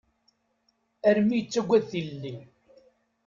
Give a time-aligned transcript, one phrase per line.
[1.09, 2.35] Armi yettaggad tilelli.